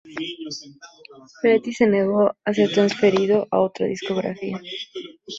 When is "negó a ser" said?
1.85-2.71